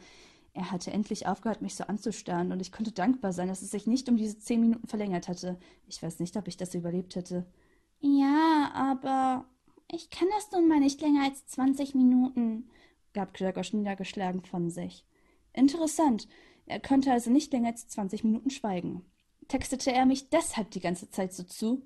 Er 0.53 0.71
hatte 0.71 0.91
endlich 0.91 1.25
aufgehört, 1.25 1.61
mich 1.63 1.75
so 1.75 1.83
anzustarren, 1.85 2.51
und 2.51 2.59
ich 2.59 2.71
konnte 2.71 2.91
dankbar 2.91 3.33
sein, 3.33 3.47
dass 3.47 3.63
es 3.63 3.71
sich 3.71 3.87
nicht 3.87 4.07
um 4.07 4.17
diese 4.17 4.37
zehn 4.37 4.61
Minuten 4.61 4.87
verlängert 4.87 5.27
hatte. 5.27 5.57
Ich 5.87 6.01
weiß 6.01 6.19
nicht, 6.19 6.37
ob 6.37 6.47
ich 6.47 6.57
das 6.57 6.75
überlebt 6.75 7.15
hätte. 7.15 7.45
Ja, 7.99 8.71
aber 8.75 9.45
ich 9.91 10.09
kann 10.11 10.27
das 10.35 10.51
nun 10.51 10.67
mal 10.67 10.79
nicht 10.79 11.01
länger 11.01 11.23
als 11.23 11.47
zwanzig 11.47 11.95
Minuten, 11.95 12.69
gab 13.13 13.33
Gregor 13.33 13.63
niedergeschlagen 13.71 14.43
von 14.43 14.69
sich. 14.69 15.05
Interessant. 15.53 16.27
Er 16.65 16.79
konnte 16.79 17.11
also 17.11 17.31
nicht 17.31 17.51
länger 17.51 17.69
als 17.69 17.87
zwanzig 17.87 18.23
Minuten 18.23 18.49
schweigen. 18.49 19.03
Textete 19.47 19.91
er 19.91 20.05
mich 20.05 20.29
deshalb 20.29 20.71
die 20.71 20.79
ganze 20.79 21.09
Zeit 21.09 21.33
so 21.33 21.43
zu? 21.43 21.85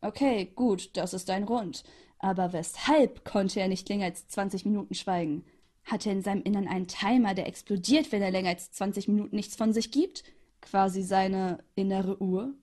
Okay, 0.00 0.50
gut, 0.56 0.96
das 0.96 1.14
ist 1.14 1.30
ein 1.30 1.46
Grund. 1.46 1.84
Aber 2.18 2.52
weshalb 2.52 3.24
konnte 3.24 3.60
er 3.60 3.68
nicht 3.68 3.88
länger 3.88 4.06
als 4.06 4.28
zwanzig 4.28 4.64
Minuten 4.64 4.94
schweigen? 4.94 5.44
Hat 5.90 6.06
er 6.06 6.12
in 6.12 6.22
seinem 6.22 6.44
Innern 6.44 6.68
einen 6.68 6.86
Timer, 6.86 7.34
der 7.34 7.48
explodiert, 7.48 8.12
wenn 8.12 8.22
er 8.22 8.30
länger 8.30 8.50
als 8.50 8.70
zwanzig 8.70 9.08
Minuten 9.08 9.34
nichts 9.34 9.56
von 9.56 9.72
sich 9.72 9.90
gibt? 9.90 10.22
Quasi 10.60 11.02
seine 11.02 11.64
innere 11.74 12.22
Uhr? 12.22 12.54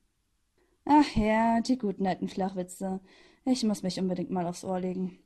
Ach 0.85 1.13
ja, 1.13 1.59
die 1.59 1.77
guten 1.77 2.07
alten 2.07 2.29
Flachwitze. 2.29 3.01
Ich 3.43 3.63
muss 3.63 3.83
mich 3.83 3.99
unbedingt 3.99 4.29
mal 4.29 4.47
aufs 4.47 4.63
Ohr 4.63 4.79
legen. 4.79 5.19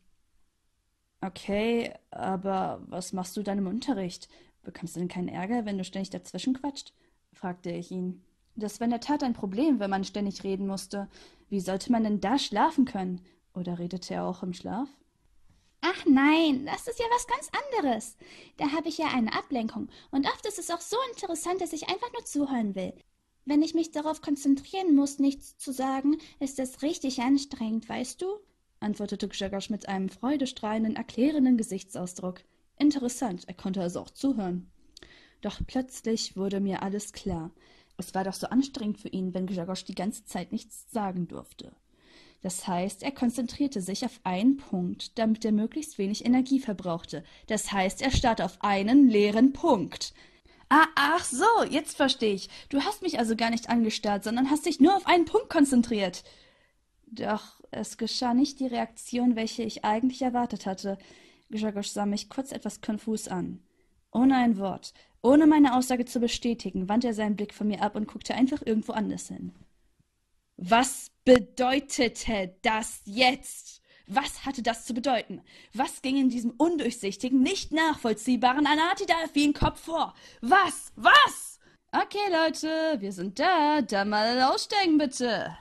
Okay, 1.21 1.93
aber 2.09 2.81
was 2.87 3.13
machst 3.13 3.37
du 3.37 3.43
dann 3.43 3.59
im 3.59 3.67
Unterricht? 3.67 4.29
Bekommst 4.63 4.95
du 4.95 4.99
denn 4.99 5.07
keinen 5.07 5.27
Ärger, 5.27 5.65
wenn 5.65 5.77
du 5.77 5.83
ständig 5.83 6.09
dazwischen 6.09 6.55
quatscht? 6.55 6.93
fragte 7.33 7.69
ich 7.69 7.91
ihn. 7.91 8.23
Das 8.55 8.79
war 8.79 8.85
in 8.85 8.91
der 8.91 8.99
Tat 8.99 9.21
ein 9.21 9.33
Problem, 9.33 9.79
wenn 9.79 9.91
man 9.91 10.05
ständig 10.05 10.43
reden 10.43 10.65
musste. 10.65 11.07
Wie 11.49 11.59
sollte 11.59 11.91
man 11.91 12.03
denn 12.03 12.19
da 12.19 12.39
schlafen 12.39 12.85
können? 12.85 13.21
Oder 13.53 13.77
redete 13.77 14.15
er 14.15 14.25
auch 14.25 14.41
im 14.41 14.53
Schlaf? 14.53 14.89
Ach 15.81 16.05
nein, 16.05 16.65
das 16.67 16.87
ist 16.87 16.99
ja 16.99 17.05
was 17.11 17.27
ganz 17.27 17.49
anderes. 17.65 18.15
Da 18.57 18.71
habe 18.71 18.87
ich 18.87 18.99
ja 18.99 19.07
eine 19.07 19.33
Ablenkung. 19.33 19.89
Und 20.11 20.27
oft 20.27 20.45
ist 20.45 20.59
es 20.59 20.69
auch 20.69 20.79
so 20.79 20.97
interessant, 21.11 21.59
dass 21.59 21.73
ich 21.73 21.89
einfach 21.89 22.11
nur 22.13 22.23
zuhören 22.23 22.75
will. 22.75 22.93
Wenn 23.45 23.63
ich 23.63 23.73
mich 23.73 23.91
darauf 23.91 24.21
konzentrieren 24.21 24.95
muss, 24.95 25.17
nichts 25.17 25.57
zu 25.57 25.71
sagen, 25.71 26.17
ist 26.39 26.59
das 26.59 26.83
richtig 26.83 27.19
anstrengend, 27.21 27.89
weißt 27.89 28.21
du? 28.21 28.27
antwortete 28.79 29.27
Grzegorz 29.27 29.69
mit 29.69 29.87
einem 29.87 30.09
freudestrahlenden, 30.09 30.95
erklärenden 30.95 31.57
Gesichtsausdruck. 31.57 32.43
Interessant, 32.77 33.47
er 33.47 33.53
konnte 33.55 33.81
also 33.81 34.01
auch 34.01 34.09
zuhören. 34.11 34.71
Doch 35.41 35.59
plötzlich 35.65 36.35
wurde 36.37 36.59
mir 36.59 36.83
alles 36.83 37.13
klar. 37.13 37.51
Es 37.97 38.13
war 38.13 38.23
doch 38.23 38.33
so 38.33 38.47
anstrengend 38.47 38.99
für 38.99 39.09
ihn, 39.09 39.33
wenn 39.33 39.47
Grzegorz 39.47 39.83
die 39.83 39.95
ganze 39.95 40.25
Zeit 40.25 40.51
nichts 40.51 40.91
sagen 40.91 41.27
durfte. 41.27 41.75
Das 42.41 42.67
heißt, 42.67 43.03
er 43.03 43.11
konzentrierte 43.11 43.81
sich 43.81 44.03
auf 44.03 44.19
einen 44.23 44.57
Punkt, 44.57 45.17
damit 45.19 45.45
er 45.45 45.51
möglichst 45.51 45.97
wenig 45.97 46.25
Energie 46.25 46.59
verbrauchte. 46.59 47.23
Das 47.47 47.71
heißt, 47.71 48.01
er 48.01 48.11
starrte 48.11 48.45
auf 48.45 48.57
einen 48.61 49.09
leeren 49.09 49.53
Punkt. 49.53 50.13
Ah, 50.69 50.87
ach 50.95 51.23
so, 51.25 51.45
jetzt 51.69 51.97
verstehe 51.97 52.33
ich. 52.33 52.49
Du 52.69 52.81
hast 52.81 53.01
mich 53.01 53.19
also 53.19 53.35
gar 53.35 53.49
nicht 53.49 53.69
angestarrt, 53.69 54.23
sondern 54.23 54.49
hast 54.49 54.65
dich 54.65 54.79
nur 54.79 54.95
auf 54.95 55.05
einen 55.05 55.25
Punkt 55.25 55.49
konzentriert. 55.49 56.23
Doch 57.07 57.61
es 57.71 57.97
geschah 57.97 58.33
nicht 58.33 58.59
die 58.59 58.67
Reaktion, 58.67 59.35
welche 59.35 59.63
ich 59.63 59.83
eigentlich 59.83 60.21
erwartet 60.21 60.65
hatte. 60.65 60.97
Grzegorz 61.51 61.93
sah 61.93 62.05
mich 62.05 62.29
kurz 62.29 62.51
etwas 62.51 62.81
konfus 62.81 63.27
an. 63.27 63.59
Ohne 64.11 64.37
ein 64.37 64.57
Wort, 64.57 64.93
ohne 65.21 65.45
meine 65.45 65.75
Aussage 65.75 66.05
zu 66.05 66.19
bestätigen, 66.19 66.89
wandte 66.89 67.07
er 67.07 67.13
seinen 67.13 67.35
Blick 67.35 67.53
von 67.53 67.67
mir 67.67 67.81
ab 67.81 67.95
und 67.95 68.07
guckte 68.07 68.33
einfach 68.33 68.61
irgendwo 68.65 68.93
anders 68.93 69.27
hin. 69.27 69.53
Was 70.63 71.09
bedeutete 71.25 72.55
das 72.61 73.01
jetzt? 73.05 73.81
Was 74.05 74.45
hatte 74.45 74.61
das 74.61 74.85
zu 74.85 74.93
bedeuten? 74.93 75.41
Was 75.73 76.03
ging 76.03 76.17
in 76.17 76.29
diesem 76.29 76.51
undurchsichtigen, 76.51 77.41
nicht 77.41 77.71
nachvollziehbaren 77.71 78.67
Anatidelfin 78.67 79.53
Kopf 79.53 79.81
vor? 79.81 80.13
Was? 80.41 80.91
Was? 80.95 81.59
Okay, 81.91 82.19
Leute, 82.31 83.01
wir 83.01 83.11
sind 83.11 83.39
da. 83.39 83.81
Da 83.81 84.05
mal 84.05 84.39
aussteigen, 84.43 84.99
bitte. 84.99 85.57